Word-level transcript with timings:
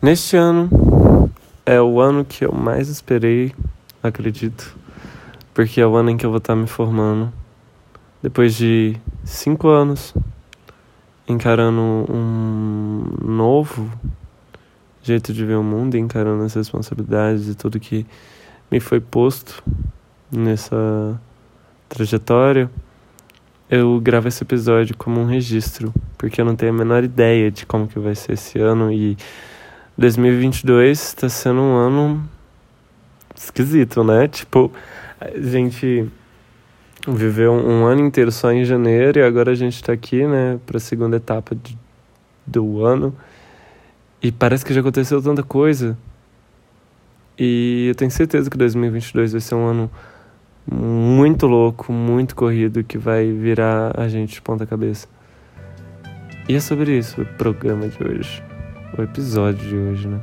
Neste 0.00 0.36
ano 0.36 1.28
é 1.66 1.80
o 1.80 2.00
ano 2.00 2.24
que 2.24 2.44
eu 2.44 2.52
mais 2.52 2.88
esperei, 2.88 3.52
acredito, 4.00 4.76
porque 5.52 5.80
é 5.80 5.86
o 5.88 5.96
ano 5.96 6.10
em 6.10 6.16
que 6.16 6.24
eu 6.24 6.30
vou 6.30 6.38
estar 6.38 6.54
me 6.54 6.68
formando. 6.68 7.32
Depois 8.22 8.54
de 8.54 8.96
cinco 9.24 9.66
anos 9.66 10.14
encarando 11.26 11.80
um 12.08 13.02
novo 13.24 13.90
jeito 15.02 15.32
de 15.32 15.44
ver 15.44 15.56
o 15.56 15.64
mundo, 15.64 15.96
encarando 15.96 16.44
as 16.44 16.54
responsabilidades 16.54 17.48
e 17.48 17.56
tudo 17.56 17.80
que 17.80 18.06
me 18.70 18.78
foi 18.78 19.00
posto 19.00 19.64
nessa 20.30 21.20
trajetória, 21.88 22.70
eu 23.68 24.00
gravo 24.00 24.28
esse 24.28 24.44
episódio 24.44 24.96
como 24.96 25.20
um 25.20 25.26
registro, 25.26 25.92
porque 26.16 26.40
eu 26.40 26.44
não 26.44 26.54
tenho 26.54 26.72
a 26.72 26.76
menor 26.76 27.02
ideia 27.02 27.50
de 27.50 27.66
como 27.66 27.88
que 27.88 27.98
vai 27.98 28.14
ser 28.14 28.34
esse 28.34 28.60
ano 28.60 28.92
e 28.92 29.16
2022 29.98 31.02
está 31.02 31.28
sendo 31.28 31.60
um 31.60 31.74
ano 31.74 32.24
esquisito, 33.34 34.04
né? 34.04 34.28
Tipo, 34.28 34.70
a 35.20 35.36
gente 35.40 36.08
viveu 37.06 37.52
um 37.52 37.84
ano 37.84 38.06
inteiro 38.06 38.30
só 38.30 38.52
em 38.52 38.64
janeiro 38.64 39.18
e 39.18 39.22
agora 39.22 39.50
a 39.50 39.54
gente 39.56 39.74
está 39.74 39.92
aqui, 39.92 40.24
né, 40.24 40.60
para 40.64 40.76
a 40.76 40.80
segunda 40.80 41.16
etapa 41.16 41.56
de, 41.56 41.76
do 42.46 42.84
ano. 42.84 43.12
E 44.22 44.30
parece 44.30 44.64
que 44.64 44.72
já 44.72 44.80
aconteceu 44.80 45.20
tanta 45.20 45.42
coisa. 45.42 45.98
E 47.36 47.86
eu 47.88 47.94
tenho 47.96 48.10
certeza 48.12 48.48
que 48.48 48.56
2022 48.56 49.32
vai 49.32 49.40
ser 49.40 49.56
um 49.56 49.66
ano 49.66 49.90
muito 50.70 51.48
louco, 51.48 51.92
muito 51.92 52.36
corrido, 52.36 52.84
que 52.84 52.98
vai 52.98 53.32
virar 53.32 53.98
a 53.98 54.08
gente 54.08 54.34
de 54.34 54.42
ponta 54.42 54.64
cabeça. 54.64 55.08
E 56.48 56.54
é 56.54 56.60
sobre 56.60 56.96
isso 56.96 57.22
o 57.22 57.26
programa 57.26 57.88
de 57.88 58.02
hoje. 58.02 58.47
O 58.96 59.02
episódio 59.02 59.68
de 59.68 59.76
hoje, 59.76 60.08
né? 60.08 60.20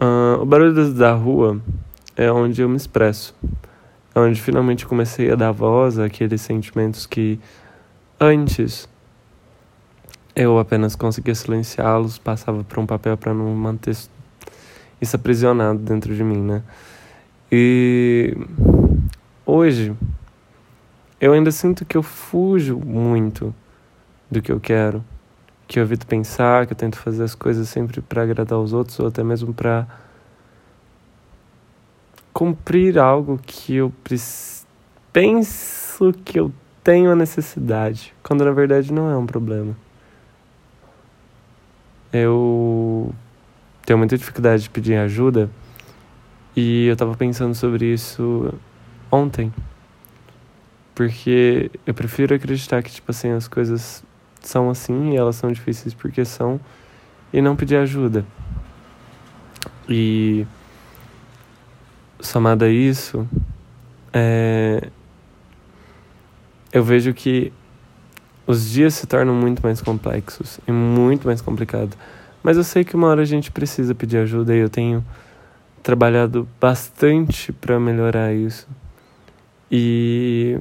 Uh, 0.00 0.42
o 0.42 0.44
barulho 0.44 0.92
da 0.92 1.12
rua 1.12 1.60
é 2.16 2.30
onde 2.30 2.60
eu 2.62 2.68
me 2.68 2.76
expresso. 2.76 3.34
É 4.14 4.18
onde 4.18 4.40
finalmente 4.40 4.84
comecei 4.84 5.30
a 5.30 5.34
dar 5.34 5.52
voz 5.52 5.98
àqueles 5.98 6.40
sentimentos 6.40 7.06
que 7.06 7.38
antes 8.20 8.88
eu 10.34 10.58
apenas 10.58 10.96
conseguia 10.96 11.34
silenciá-los, 11.34 12.18
passava 12.18 12.64
por 12.64 12.78
um 12.78 12.86
papel 12.86 13.16
para 13.16 13.32
não 13.32 13.54
manter 13.54 13.96
isso 15.00 15.16
aprisionado 15.16 15.78
dentro 15.78 16.14
de 16.14 16.24
mim, 16.24 16.40
né? 16.40 16.62
E 17.50 18.36
hoje 19.46 19.94
eu 21.20 21.32
ainda 21.32 21.50
sinto 21.52 21.84
que 21.84 21.96
eu 21.96 22.02
fujo 22.02 22.78
muito 22.78 23.54
do 24.30 24.42
que 24.42 24.50
eu 24.50 24.58
quero, 24.58 25.04
que 25.66 25.78
eu 25.78 25.82
evito 25.82 26.06
pensar, 26.06 26.66
que 26.66 26.72
eu 26.72 26.76
tento 26.76 26.96
fazer 26.98 27.24
as 27.24 27.34
coisas 27.34 27.68
sempre 27.68 28.00
para 28.00 28.22
agradar 28.22 28.58
os 28.58 28.72
outros 28.72 28.98
ou 29.00 29.08
até 29.08 29.22
mesmo 29.22 29.52
para 29.54 29.86
cumprir 32.32 32.98
algo 32.98 33.38
que 33.46 33.76
eu 33.76 33.92
penso 35.12 36.12
que 36.24 36.38
eu 36.38 36.52
tenho 36.82 37.10
a 37.10 37.16
necessidade, 37.16 38.12
quando 38.22 38.44
na 38.44 38.50
verdade 38.50 38.92
não 38.92 39.08
é 39.08 39.16
um 39.16 39.24
problema. 39.24 39.76
Eu 42.12 43.14
tenho 43.86 43.98
muita 43.98 44.18
dificuldade 44.18 44.64
de 44.64 44.70
pedir 44.70 44.96
ajuda 44.96 45.50
e 46.56 46.86
eu 46.86 46.96
tava 46.96 47.16
pensando 47.16 47.54
sobre 47.54 47.92
isso 47.92 48.52
ontem. 49.10 49.52
Porque 50.94 51.70
eu 51.84 51.92
prefiro 51.92 52.34
acreditar 52.34 52.82
que, 52.82 52.90
tipo 52.90 53.10
assim, 53.10 53.32
as 53.32 53.48
coisas 53.48 54.04
são 54.48 54.70
assim 54.70 55.12
e 55.12 55.16
elas 55.16 55.36
são 55.36 55.50
difíceis 55.50 55.94
porque 55.94 56.24
são 56.24 56.60
e 57.32 57.40
não 57.42 57.56
pedir 57.56 57.76
ajuda. 57.76 58.24
E 59.88 60.46
somado 62.20 62.64
a 62.64 62.68
isso, 62.68 63.28
é, 64.12 64.88
eu 66.72 66.82
vejo 66.82 67.12
que 67.12 67.52
os 68.46 68.70
dias 68.70 68.94
se 68.94 69.06
tornam 69.06 69.34
muito 69.34 69.62
mais 69.62 69.80
complexos 69.80 70.60
e 70.66 70.72
muito 70.72 71.26
mais 71.26 71.40
complicados. 71.40 71.96
Mas 72.42 72.56
eu 72.56 72.64
sei 72.64 72.84
que 72.84 72.94
uma 72.94 73.08
hora 73.08 73.22
a 73.22 73.26
gente 73.26 73.50
precisa 73.50 73.94
pedir 73.94 74.18
ajuda 74.18 74.54
e 74.54 74.58
eu 74.58 74.68
tenho 74.68 75.04
trabalhado 75.82 76.48
bastante 76.60 77.52
para 77.52 77.80
melhorar 77.80 78.34
isso. 78.34 78.68
E 79.70 80.58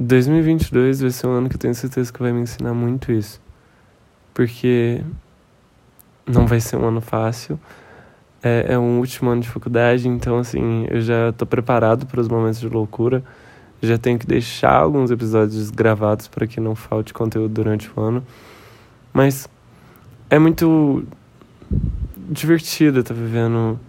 2022 0.00 1.02
vai 1.02 1.10
ser 1.10 1.26
um 1.26 1.32
ano 1.32 1.48
que 1.48 1.54
eu 1.54 1.60
tenho 1.60 1.74
certeza 1.74 2.12
que 2.12 2.20
vai 2.20 2.32
me 2.32 2.40
ensinar 2.40 2.74
muito 2.74 3.12
isso. 3.12 3.40
Porque 4.34 5.04
não 6.26 6.46
vai 6.46 6.60
ser 6.60 6.76
um 6.76 6.88
ano 6.88 7.00
fácil. 7.00 7.60
É, 8.42 8.72
é 8.72 8.78
um 8.78 8.98
último 8.98 9.30
ano 9.30 9.42
de 9.42 9.48
faculdade, 9.48 10.08
então 10.08 10.38
assim, 10.38 10.86
eu 10.90 11.00
já 11.00 11.28
estou 11.28 11.46
preparado 11.46 12.06
para 12.06 12.20
os 12.20 12.28
momentos 12.28 12.58
de 12.58 12.68
loucura 12.68 13.22
já 13.82 13.96
tenho 13.96 14.18
que 14.18 14.26
deixar 14.26 14.74
alguns 14.74 15.10
episódios 15.10 15.70
gravados 15.70 16.28
para 16.28 16.46
que 16.46 16.60
não 16.60 16.74
falte 16.74 17.14
conteúdo 17.14 17.52
durante 17.52 17.90
o 17.94 18.00
ano. 18.00 18.24
Mas 19.12 19.48
é 20.28 20.38
muito 20.38 21.04
divertido 22.28 23.00
estar 23.00 23.14
tá 23.14 23.20
vivendo 23.20 23.80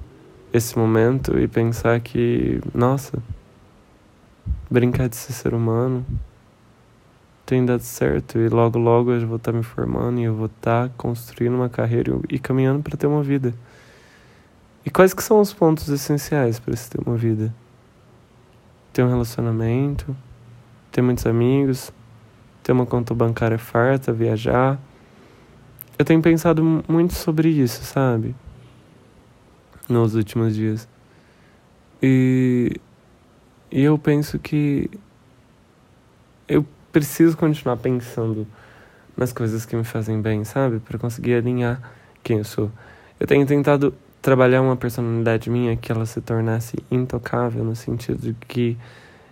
esse 0.53 0.77
momento 0.77 1.37
e 1.37 1.47
pensar 1.47 1.99
que, 1.99 2.61
nossa, 2.73 3.17
brincar 4.71 5.07
de 5.09 5.15
ser 5.15 5.33
ser 5.33 5.53
humano 5.53 6.03
tem 7.45 7.65
dado 7.65 7.83
certo 7.83 8.39
e 8.39 8.47
logo 8.47 8.79
logo 8.79 9.11
eu 9.11 9.27
vou 9.27 9.35
estar 9.35 9.51
tá 9.51 9.57
me 9.57 9.63
formando 9.63 10.19
e 10.19 10.23
eu 10.23 10.33
vou 10.33 10.45
estar 10.45 10.87
tá 10.87 10.93
construindo 10.97 11.55
uma 11.55 11.69
carreira 11.69 12.17
e 12.29 12.39
caminhando 12.39 12.81
para 12.81 12.95
ter 12.95 13.07
uma 13.07 13.21
vida. 13.21 13.53
E 14.85 14.89
quais 14.89 15.13
que 15.13 15.21
são 15.21 15.39
os 15.41 15.53
pontos 15.53 15.89
essenciais 15.89 16.59
para 16.59 16.75
se 16.75 16.89
ter 16.89 17.01
uma 17.05 17.17
vida? 17.17 17.53
ter 18.93 19.03
um 19.03 19.09
relacionamento, 19.09 20.15
ter 20.91 21.01
muitos 21.01 21.25
amigos, 21.25 21.91
ter 22.63 22.71
uma 22.71 22.85
conta 22.85 23.13
bancária 23.13 23.57
farta, 23.57 24.11
viajar. 24.11 24.79
Eu 25.97 26.05
tenho 26.05 26.21
pensado 26.21 26.63
muito 26.87 27.13
sobre 27.13 27.49
isso, 27.49 27.83
sabe? 27.83 28.35
Nos 29.87 30.15
últimos 30.15 30.55
dias. 30.55 30.87
E, 32.01 32.75
e 33.71 33.81
eu 33.81 33.97
penso 33.97 34.37
que 34.37 34.89
eu 36.47 36.65
preciso 36.91 37.37
continuar 37.37 37.77
pensando 37.77 38.45
nas 39.15 39.31
coisas 39.31 39.65
que 39.65 39.75
me 39.75 39.83
fazem 39.83 40.21
bem, 40.21 40.43
sabe? 40.43 40.79
Para 40.79 40.99
conseguir 40.99 41.35
alinhar 41.35 41.81
quem 42.23 42.39
eu 42.39 42.43
sou. 42.43 42.71
Eu 43.19 43.27
tenho 43.27 43.45
tentado 43.45 43.93
trabalhar 44.21 44.61
uma 44.61 44.75
personalidade 44.75 45.49
minha 45.49 45.75
que 45.75 45.91
ela 45.91 46.05
se 46.05 46.19
tornasse 46.21 46.75
intocável 46.91 47.63
no 47.63 47.75
sentido 47.75 48.19
de 48.19 48.33
que 48.47 48.77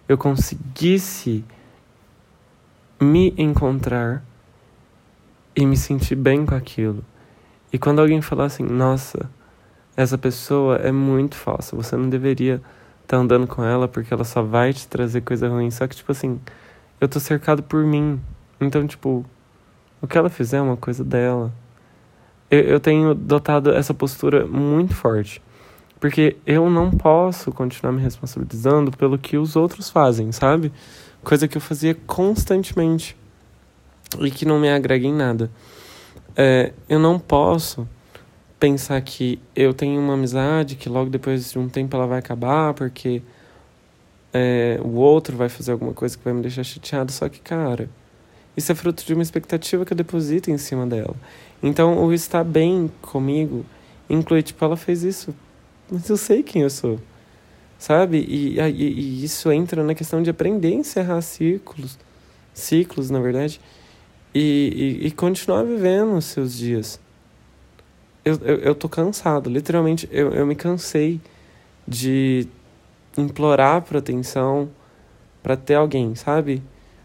eu 0.07 0.17
conseguisse 0.17 1.43
me 2.99 3.33
encontrar 3.37 4.23
e 5.55 5.65
me 5.65 5.77
sentir 5.77 6.15
bem 6.15 6.45
com 6.45 6.55
aquilo. 6.55 7.03
E 7.71 7.77
quando 7.77 7.99
alguém 7.99 8.21
falar 8.21 8.45
assim, 8.45 8.63
nossa, 8.63 9.29
essa 9.95 10.17
pessoa 10.17 10.77
é 10.77 10.91
muito 10.91 11.35
falsa, 11.35 11.75
você 11.75 11.95
não 11.95 12.09
deveria 12.09 12.61
tá 13.09 13.17
andando 13.17 13.47
com 13.47 13.63
ela 13.63 13.87
porque 13.87 14.13
ela 14.13 14.23
só 14.23 14.41
vai 14.41 14.71
te 14.73 14.87
trazer 14.87 15.21
coisa 15.21 15.49
ruim. 15.49 15.69
Só 15.71 15.87
que, 15.87 15.95
tipo 15.95 16.11
assim, 16.11 16.39
eu 17.01 17.07
tô 17.07 17.19
cercado 17.19 17.63
por 17.63 17.83
mim. 17.83 18.21
Então, 18.61 18.85
tipo, 18.85 19.25
o 20.01 20.07
que 20.07 20.17
ela 20.17 20.29
fizer 20.29 20.57
é 20.57 20.61
uma 20.61 20.77
coisa 20.77 21.03
dela 21.03 21.51
eu, 22.49 22.61
eu 22.61 22.79
tenho 22.79 23.13
dotado 23.13 23.71
essa 23.71 23.93
postura 23.93 24.45
muito 24.45 24.93
forte. 24.93 25.41
Porque 25.99 26.37
eu 26.45 26.69
não 26.69 26.91
posso 26.91 27.51
continuar 27.51 27.91
me 27.91 28.01
responsabilizando 28.01 28.91
pelo 28.91 29.17
que 29.17 29.37
os 29.37 29.55
outros 29.55 29.89
fazem, 29.89 30.31
sabe? 30.31 30.71
Coisa 31.23 31.47
que 31.47 31.57
eu 31.57 31.61
fazia 31.61 31.93
constantemente 32.07 33.17
e 34.19 34.31
que 34.31 34.45
não 34.45 34.59
me 34.59 34.69
agrega 34.69 35.05
em 35.05 35.13
nada. 35.13 35.51
É, 36.35 36.71
eu 36.87 36.99
não 36.99 37.19
posso 37.19 37.87
pensar 38.59 38.99
que 39.01 39.39
eu 39.55 39.73
tenho 39.73 39.99
uma 40.01 40.13
amizade 40.13 40.75
que 40.75 40.89
logo 40.89 41.09
depois 41.09 41.51
de 41.51 41.57
um 41.57 41.69
tempo 41.69 41.95
ela 41.95 42.05
vai 42.05 42.19
acabar 42.19 42.73
porque 42.73 43.21
é, 44.33 44.79
o 44.83 44.95
outro 44.95 45.37
vai 45.37 45.49
fazer 45.49 45.71
alguma 45.71 45.93
coisa 45.93 46.17
que 46.17 46.23
vai 46.23 46.33
me 46.33 46.41
deixar 46.41 46.63
chateado. 46.63 47.11
Só 47.11 47.27
que, 47.29 47.39
cara, 47.39 47.89
isso 48.55 48.71
é 48.71 48.75
fruto 48.75 49.05
de 49.05 49.13
uma 49.13 49.23
expectativa 49.23 49.85
que 49.85 49.93
eu 49.93 49.97
deposito 49.97 50.51
em 50.51 50.57
cima 50.57 50.85
dela. 50.85 51.15
Então, 51.61 52.03
o 52.03 52.13
estar 52.13 52.43
bem 52.43 52.91
comigo 53.01 53.65
inclui, 54.09 54.41
tipo, 54.41 54.63
ela 54.63 54.77
fez 54.77 55.03
isso, 55.03 55.33
mas 55.89 56.09
eu 56.09 56.17
sei 56.17 56.41
quem 56.43 56.61
eu 56.61 56.69
sou, 56.69 56.99
sabe? 57.77 58.17
E, 58.27 58.59
e, 58.59 58.61
e 58.61 59.23
isso 59.23 59.51
entra 59.51 59.83
na 59.83 59.93
questão 59.93 60.21
de 60.21 60.29
aprender 60.29 60.69
a 60.69 60.75
encerrar 60.75 61.21
ciclos, 61.21 61.97
ciclos, 62.53 63.09
na 63.09 63.19
verdade, 63.19 63.59
e, 64.33 64.99
e, 65.01 65.07
e 65.07 65.11
continuar 65.11 65.63
vivendo 65.63 66.15
os 66.15 66.25
seus 66.25 66.57
dias. 66.57 66.99
Eu, 68.29 68.39
eu, 68.43 68.57
eu 68.59 68.75
tô 68.75 68.87
cansado, 68.87 69.49
literalmente, 69.49 70.07
eu, 70.11 70.31
eu 70.31 70.45
me 70.45 70.55
cansei 70.55 71.19
de 71.87 72.47
implorar 73.17 73.81
por 73.81 73.97
atenção 73.97 74.69
para 75.41 75.57
ter 75.57 75.75
alguém, 75.75 76.13
sabe? 76.15 76.61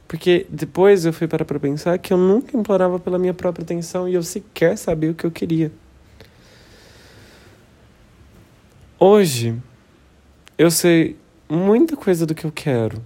Porque 0.07 0.47
depois 0.51 1.05
eu 1.05 1.13
fui 1.13 1.27
para 1.27 1.45
pra 1.45 1.59
pensar 1.59 1.99
que 1.99 2.13
eu 2.13 2.19
nunca 2.19 2.57
implorava 2.57 2.99
pela 2.99 3.19
minha 3.19 3.33
própria 3.33 3.63
atenção 3.63 4.09
e 4.09 4.15
eu 4.15 4.23
sequer 4.23 4.77
sabia 4.77 5.11
o 5.11 5.15
que 5.15 5.25
eu 5.25 5.31
queria. 5.31 5.73
Hoje, 8.99 9.61
eu 10.57 10.71
sei 10.71 11.17
muita 11.49 11.97
coisa 11.97 12.27
do 12.27 12.35
que 12.35 12.45
eu 12.45 12.53
quero 12.53 13.03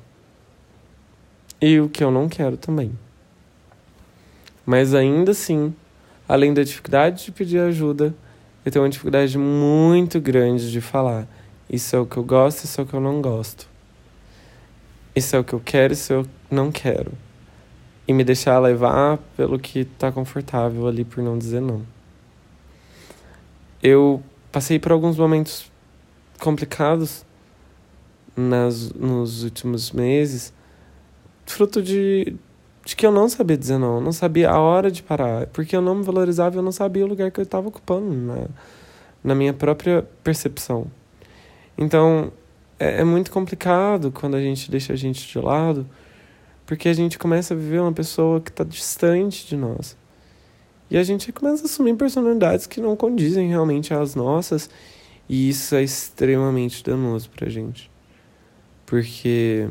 e 1.61 1.81
o 1.81 1.89
que 1.89 2.03
eu 2.03 2.11
não 2.11 2.29
quero 2.29 2.57
também. 2.57 2.93
Mas 4.67 4.95
ainda 4.95 5.31
assim, 5.31 5.75
além 6.29 6.53
da 6.53 6.63
dificuldade 6.63 7.25
de 7.25 7.33
pedir 7.33 7.59
ajuda, 7.59 8.15
eu 8.65 8.71
tenho 8.71 8.85
uma 8.85 8.91
dificuldade 8.91 9.39
muito 9.39 10.21
grande 10.21 10.71
de 10.71 10.81
falar. 10.81 11.27
Isso 11.71 11.97
é 11.97 11.99
o 11.99 12.05
que 12.05 12.19
eu 12.19 12.23
gosto, 12.23 12.65
isso 12.65 12.81
é 12.81 12.85
o 12.85 12.87
que 12.87 12.95
eu 12.95 13.01
não 13.01 13.23
gosto. 13.23 13.67
Isso 15.17 15.35
é 15.35 15.39
o 15.39 15.45
que 15.45 15.55
eu 15.55 15.61
quero, 15.61 15.95
isso 15.95 16.13
eu 16.13 16.27
não 16.51 16.71
quero. 16.71 17.13
E 18.07 18.13
me 18.13 18.23
deixar 18.23 18.59
levar 18.59 19.19
pelo 19.37 19.59
que 19.59 19.85
tá 19.85 20.13
confortável 20.13 20.87
ali 20.87 21.05
por 21.05 21.25
não 21.25 21.39
dizer 21.39 21.61
não. 21.61 21.83
Eu 23.83 24.23
passei 24.53 24.79
por 24.79 24.93
alguns 24.93 25.17
momentos 25.17 25.71
complicados 26.39 27.25
nas, 28.37 28.93
nos 28.93 29.45
últimos 29.45 29.93
meses, 29.93 30.53
fruto 31.47 31.83
de, 31.83 32.37
de 32.89 32.97
que 32.97 33.05
eu 33.05 33.13
não 33.13 33.29
sabia 33.29 33.55
dizer 33.55 33.77
não, 33.77 33.97
eu 33.97 34.01
não 34.01 34.13
sabia 34.13 34.49
a 34.49 34.59
hora 34.59 34.91
de 34.91 35.03
parar, 35.03 35.47
porque 35.49 35.77
eu 35.77 35.83
não 35.83 35.97
me 35.97 36.03
valorizava, 36.03 36.57
eu 36.57 36.63
não 36.63 36.73
sabia 36.73 37.05
o 37.05 37.07
lugar 37.07 37.31
que 37.31 37.39
eu 37.39 37.43
estava 37.43 37.69
ocupando 37.69 38.15
na, 38.15 38.47
na 39.23 39.35
minha 39.35 39.53
própria 39.53 40.09
percepção. 40.25 40.87
Então, 41.77 42.33
é, 42.79 43.03
é 43.03 43.05
muito 43.05 43.31
complicado 43.31 44.11
quando 44.11 44.37
a 44.37 44.41
gente 44.41 44.71
deixa 44.71 44.95
a 44.95 44.97
gente 44.97 45.29
de 45.29 45.39
lado, 45.39 45.87
porque 46.65 46.89
a 46.89 46.95
gente 46.95 47.19
começa 47.19 47.53
a 47.53 47.57
viver 47.59 47.79
uma 47.79 47.93
pessoa 47.93 48.41
que 48.41 48.49
está 48.49 48.65
distante 48.65 49.47
de 49.47 49.55
nós. 49.55 49.95
E 50.91 50.97
a 50.97 51.03
gente 51.03 51.31
começa 51.31 51.65
a 51.65 51.67
assumir 51.67 51.95
personalidades 51.95 52.67
que 52.67 52.81
não 52.81 52.97
condizem 52.97 53.51
realmente 53.51 53.93
às 53.93 54.15
nossas, 54.15 54.71
e 55.29 55.51
isso 55.51 55.75
é 55.75 55.83
extremamente 55.83 56.83
danoso 56.83 57.29
pra 57.29 57.51
gente. 57.51 57.91
Porque 58.87 59.69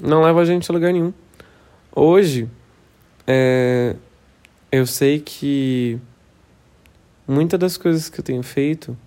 não 0.00 0.22
leva 0.22 0.40
a 0.40 0.44
gente 0.44 0.70
a 0.70 0.72
lugar 0.72 0.92
nenhum. 0.92 1.12
Hoje, 1.96 2.50
é, 3.24 3.94
eu 4.72 4.84
sei 4.84 5.20
que 5.20 5.96
muitas 7.24 7.60
das 7.60 7.76
coisas 7.76 8.08
que 8.08 8.18
eu 8.18 8.24
tenho 8.24 8.42
feito 8.42 8.98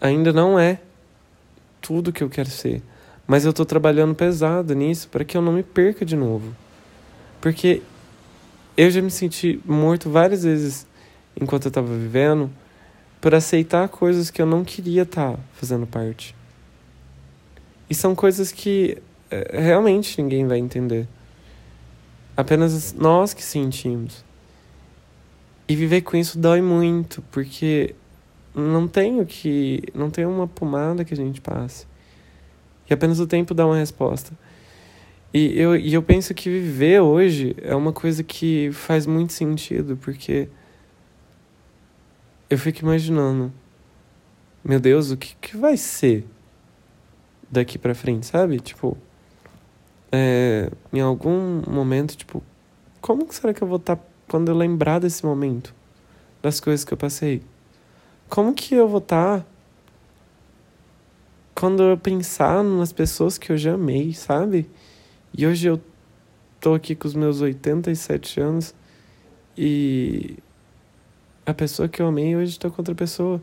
ainda 0.00 0.32
não 0.32 0.58
é 0.58 0.80
tudo 1.80 2.12
que 2.12 2.24
eu 2.24 2.28
quero 2.28 2.50
ser. 2.50 2.82
Mas 3.28 3.44
eu 3.44 3.50
estou 3.50 3.64
trabalhando 3.64 4.12
pesado 4.12 4.74
nisso 4.74 5.08
para 5.08 5.24
que 5.24 5.36
eu 5.36 5.42
não 5.42 5.52
me 5.52 5.62
perca 5.62 6.04
de 6.04 6.16
novo. 6.16 6.52
Porque 7.40 7.80
eu 8.76 8.90
já 8.90 9.00
me 9.00 9.10
senti 9.10 9.60
morto 9.64 10.10
várias 10.10 10.42
vezes 10.42 10.84
enquanto 11.40 11.66
eu 11.66 11.68
estava 11.68 11.94
vivendo 11.94 12.50
por 13.20 13.36
aceitar 13.36 13.88
coisas 13.88 14.30
que 14.30 14.42
eu 14.42 14.46
não 14.46 14.64
queria 14.64 15.02
estar 15.02 15.34
tá 15.34 15.38
fazendo 15.52 15.86
parte. 15.86 16.34
E 17.88 17.94
são 17.94 18.16
coisas 18.16 18.50
que 18.50 19.00
realmente 19.52 20.20
ninguém 20.20 20.46
vai 20.46 20.58
entender. 20.58 21.06
Apenas 22.36 22.92
nós 22.92 23.34
que 23.34 23.42
sentimos. 23.42 24.24
E 25.68 25.76
viver 25.76 26.02
com 26.02 26.16
isso 26.16 26.38
dói 26.38 26.62
muito, 26.62 27.22
porque 27.30 27.94
não 28.54 28.88
tem 28.88 29.20
o 29.20 29.26
que. 29.26 29.82
não 29.94 30.10
tem 30.10 30.24
uma 30.24 30.46
pomada 30.46 31.04
que 31.04 31.12
a 31.12 31.16
gente 31.16 31.40
passe. 31.40 31.86
E 32.88 32.94
apenas 32.94 33.20
o 33.20 33.26
tempo 33.26 33.52
dá 33.52 33.66
uma 33.66 33.76
resposta. 33.76 34.32
E 35.32 35.58
eu, 35.58 35.76
e 35.76 35.92
eu 35.92 36.02
penso 36.02 36.32
que 36.32 36.48
viver 36.48 37.00
hoje 37.00 37.54
é 37.60 37.74
uma 37.74 37.92
coisa 37.92 38.22
que 38.22 38.70
faz 38.72 39.06
muito 39.06 39.34
sentido, 39.34 39.96
porque 39.96 40.48
eu 42.48 42.56
fico 42.56 42.80
imaginando, 42.80 43.52
meu 44.64 44.80
Deus, 44.80 45.10
o 45.10 45.18
que, 45.18 45.36
que 45.38 45.56
vai 45.56 45.76
ser 45.76 46.24
daqui 47.50 47.76
pra 47.76 47.94
frente, 47.94 48.24
sabe? 48.24 48.58
Tipo, 48.58 48.96
é, 50.10 50.70
em 50.92 51.00
algum 51.00 51.62
momento, 51.68 52.16
tipo, 52.16 52.42
como 53.00 53.26
que 53.26 53.34
será 53.34 53.52
que 53.52 53.62
eu 53.62 53.68
vou 53.68 53.76
estar 53.76 53.96
tá 53.96 54.02
quando 54.28 54.48
eu 54.48 54.56
lembrar 54.56 54.98
desse 54.98 55.24
momento? 55.24 55.74
Das 56.42 56.60
coisas 56.60 56.84
que 56.84 56.92
eu 56.92 56.98
passei? 56.98 57.42
Como 58.28 58.54
que 58.54 58.74
eu 58.74 58.88
vou 58.88 58.98
estar 58.98 59.40
tá 59.40 59.46
quando 61.54 61.82
eu 61.82 61.98
pensar 61.98 62.62
nas 62.62 62.92
pessoas 62.92 63.36
que 63.36 63.50
eu 63.50 63.56
já 63.56 63.74
amei, 63.74 64.12
sabe? 64.12 64.68
E 65.36 65.46
hoje 65.46 65.66
eu 65.66 65.80
tô 66.60 66.74
aqui 66.74 66.94
com 66.94 67.08
os 67.08 67.14
meus 67.14 67.40
87 67.40 68.40
anos 68.40 68.74
e 69.56 70.36
a 71.44 71.52
pessoa 71.52 71.88
que 71.88 72.00
eu 72.00 72.06
amei 72.06 72.36
hoje 72.36 72.52
está 72.52 72.70
com 72.70 72.76
outra 72.78 72.94
pessoa. 72.94 73.42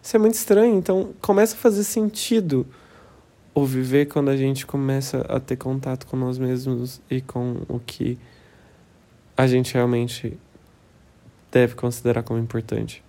Isso 0.00 0.14
é 0.14 0.18
muito 0.18 0.34
estranho. 0.34 0.76
Então 0.76 1.12
começa 1.20 1.56
a 1.56 1.58
fazer 1.58 1.82
sentido 1.82 2.64
o 3.56 3.64
viver 3.64 4.04
quando 4.04 4.28
a 4.28 4.36
gente 4.36 4.66
começa 4.66 5.22
a 5.30 5.40
ter 5.40 5.56
contato 5.56 6.06
com 6.06 6.14
nós 6.14 6.36
mesmos 6.36 7.00
e 7.10 7.22
com 7.22 7.62
o 7.66 7.80
que 7.80 8.18
a 9.34 9.46
gente 9.46 9.72
realmente 9.72 10.38
deve 11.50 11.74
considerar 11.74 12.22
como 12.22 12.38
importante. 12.38 13.02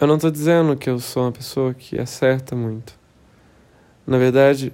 Eu 0.00 0.06
não 0.06 0.14
estou 0.14 0.30
dizendo 0.30 0.74
que 0.74 0.88
eu 0.88 0.98
sou 0.98 1.24
uma 1.24 1.32
pessoa 1.32 1.74
que 1.74 2.00
acerta 2.00 2.56
muito. 2.56 2.98
Na 4.06 4.16
verdade, 4.16 4.72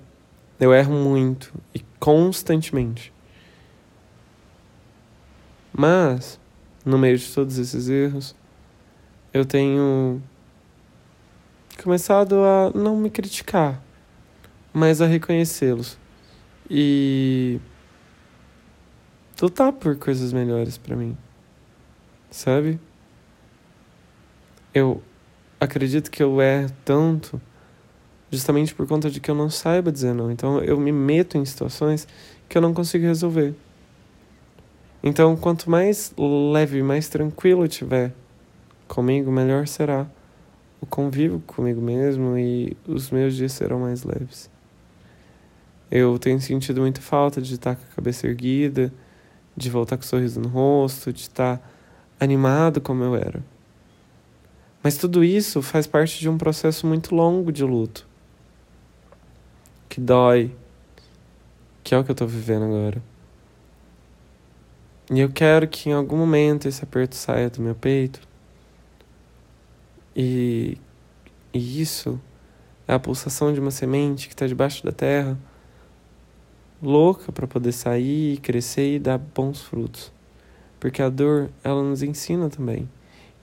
eu 0.61 0.73
erro 0.73 0.95
muito 0.95 1.53
e 1.75 1.81
constantemente. 1.99 3.13
Mas, 5.73 6.39
no 6.85 6.97
meio 6.97 7.19
de 7.19 7.35
todos 7.35 7.59
esses 7.59 7.89
erros, 7.89 8.33
eu 9.35 9.45
tenho 9.45 10.23
começado 11.83 12.37
a 12.37 12.71
não 12.75 12.97
me 12.97 13.09
criticar, 13.09 13.83
mas 14.73 15.01
a 15.01 15.07
reconhecê-los 15.07 15.99
e 16.69 17.59
lutar 19.41 19.73
por 19.73 19.97
coisas 19.97 20.33
melhores 20.33 20.77
para 20.77 20.95
mim. 20.95 21.17
Sabe? 22.31 22.79
Eu 24.75 25.03
acredito 25.59 26.11
que 26.11 26.23
eu 26.23 26.41
erro 26.41 26.71
tanto 26.85 27.41
justamente 28.31 28.75
por 28.75 28.87
conta 28.87 29.11
de 29.11 29.19
que 29.19 29.31
eu 29.31 29.35
não 29.35 29.49
saiba 29.49 29.91
dizer 29.91 30.15
não. 30.15 30.31
Então 30.31 30.61
eu 30.61 30.79
me 30.79 30.93
meto 30.93 31.39
em 31.39 31.45
situações 31.45 32.07
que 32.49 32.59
eu 32.59 32.63
não 32.63 32.75
consigo 32.75 33.07
resolver. 33.07 33.55
Então, 35.03 35.35
quanto 35.35 35.71
mais 35.71 36.13
leve, 36.19 36.83
mais 36.83 37.09
tranquilo 37.09 37.65
eu 37.65 37.69
tiver 37.69 38.13
comigo, 38.87 39.33
melhor 39.33 39.67
será 39.67 40.07
o 40.81 40.87
convívio 40.87 41.43
comigo 41.47 41.81
mesmo 41.81 42.37
e 42.39 42.77
os 42.87 43.11
meus 43.11 43.35
dias 43.35 43.53
serão 43.53 43.81
mais 43.81 44.03
leves. 44.03 44.51
Eu 45.91 46.19
tenho 46.19 46.41
sentido 46.41 46.81
muita 46.81 47.01
falta 47.01 47.43
de 47.43 47.55
estar 47.55 47.77
com 47.77 47.83
a 47.83 47.95
cabeça 47.95 48.27
erguida, 48.27 48.93
de 49.57 49.69
voltar 49.69 49.97
com 49.97 50.05
um 50.05 50.07
sorriso 50.07 50.41
no 50.41 50.49
rosto, 50.49 51.13
de 51.13 51.23
estar 51.23 51.61
animado 52.19 52.81
como 52.81 53.03
eu 53.03 53.17
era. 53.17 53.43
Mas 54.83 54.97
tudo 54.97 55.23
isso 55.23 55.61
faz 55.61 55.87
parte 55.87 56.19
de 56.21 56.29
um 56.29 56.39
processo 56.39 56.87
muito 56.87 57.15
longo 57.15 57.53
de 57.53 57.65
luto. 57.65 58.09
Que 59.89 60.01
dói. 60.01 60.55
Que 61.83 61.95
é 61.95 61.99
o 61.99 62.05
que 62.05 62.11
eu 62.11 62.15
estou 62.15 62.29
vivendo 62.29 62.65
agora. 62.65 63.03
E 65.11 65.19
eu 65.19 65.29
quero 65.29 65.67
que 65.67 65.91
em 65.91 65.93
algum 65.93 66.17
momento 66.17 66.69
esse 66.69 66.85
aperto 66.85 67.17
saia 67.17 67.51
do 67.51 67.61
meu 67.61 67.75
peito. 67.75 68.30
E, 70.15 70.77
e 71.53 71.81
isso 71.81 72.21
é 72.87 72.95
a 72.95 72.99
pulsação 72.99 73.53
de 73.53 73.61
uma 73.61 73.71
semente 73.71 74.27
que 74.27 74.35
está 74.35 74.47
debaixo 74.47 74.85
da 74.85 74.93
terra, 74.93 75.39
louca 76.83 77.31
para 77.31 77.47
poder 77.47 77.73
sair, 77.73 78.39
crescer 78.39 78.97
e 78.97 78.99
dar 78.99 79.19
bons 79.19 79.63
frutos. 79.63 80.13
Porque 80.79 81.03
a 81.03 81.09
dor, 81.09 81.51
ela 81.63 81.83
nos 81.83 82.03
ensina 82.03 82.49
também. 82.49 82.89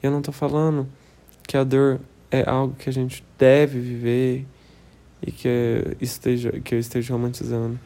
Eu 0.02 0.12
não 0.12 0.20
estou 0.20 0.34
falando 0.34 0.88
que 1.48 1.56
a 1.56 1.64
dor 1.64 2.00
é 2.32 2.48
algo 2.50 2.76
que 2.76 2.90
a 2.90 2.94
gente 2.94 3.24
deve 3.38 3.80
viver 3.80 4.46
e 5.22 5.32
que, 5.32 5.96
esteja, 6.02 6.52
que 6.60 6.76
eu 6.76 6.80
esteja 6.80 7.14
romantizando. 7.14 7.80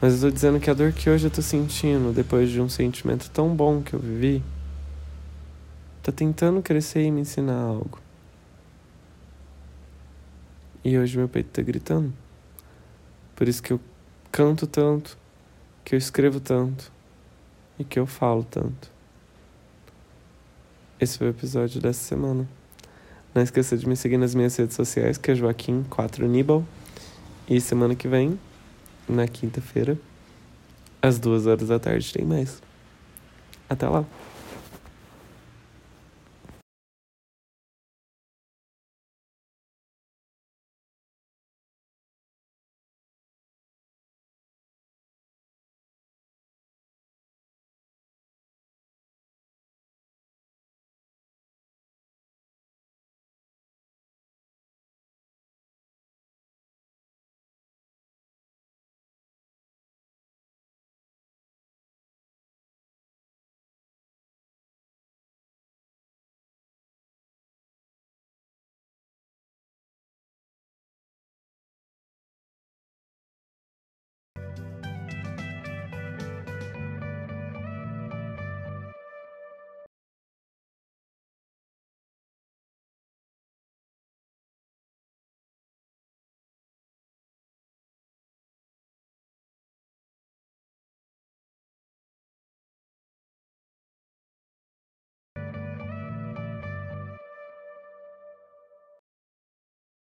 Mas 0.00 0.12
eu 0.12 0.16
estou 0.16 0.30
dizendo 0.30 0.60
que 0.60 0.68
a 0.68 0.74
dor 0.74 0.92
que 0.92 1.08
hoje 1.08 1.24
eu 1.24 1.28
estou 1.28 1.44
sentindo, 1.44 2.12
depois 2.12 2.50
de 2.50 2.60
um 2.60 2.68
sentimento 2.68 3.30
tão 3.30 3.54
bom 3.54 3.80
que 3.80 3.94
eu 3.94 4.00
vivi, 4.00 4.42
está 6.02 6.10
tentando 6.10 6.60
crescer 6.60 7.04
e 7.04 7.12
me 7.12 7.20
ensinar 7.20 7.60
algo. 7.60 8.00
E 10.84 10.98
hoje 10.98 11.16
meu 11.16 11.28
peito 11.28 11.50
está 11.50 11.62
gritando. 11.62 12.12
Por 13.36 13.46
isso 13.46 13.62
que 13.62 13.72
eu 13.72 13.80
canto 14.32 14.66
tanto, 14.66 15.16
que 15.84 15.94
eu 15.94 15.98
escrevo 15.98 16.40
tanto 16.40 16.90
e 17.78 17.84
que 17.84 18.00
eu 18.00 18.06
falo 18.06 18.42
tanto. 18.42 18.90
Esse 20.98 21.18
foi 21.18 21.28
o 21.28 21.30
episódio 21.30 21.80
dessa 21.80 22.00
semana. 22.00 22.48
Não 23.32 23.42
esqueça 23.42 23.76
de 23.76 23.88
me 23.88 23.94
seguir 23.96 24.18
nas 24.18 24.34
minhas 24.34 24.56
redes 24.56 24.74
sociais, 24.74 25.16
que 25.16 25.30
é 25.30 25.34
Joaquim4Nibal. 25.34 26.64
E 27.48 27.60
semana 27.60 27.94
que 27.94 28.08
vem 28.08 28.38
na 29.08 29.28
quinta-feira, 29.28 29.96
às 31.00 31.20
duas 31.20 31.46
horas 31.46 31.68
da 31.68 31.78
tarde, 31.78 32.12
tem 32.12 32.24
mais. 32.24 32.60
Até 33.68 33.88
lá! 33.88 34.04